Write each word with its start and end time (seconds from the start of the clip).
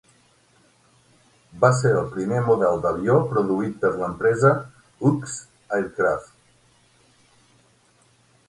Va 1.63 1.69
ser 1.81 1.91
el 1.99 2.07
primer 2.15 2.39
model 2.47 2.81
d'avió 2.85 3.17
produït 3.33 3.77
per 3.85 3.91
l'empresa 3.99 4.55
Hughes 5.11 5.37
Aircraft. 5.81 6.35